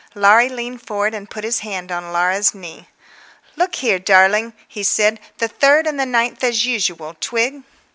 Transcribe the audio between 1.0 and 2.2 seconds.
and put his hand on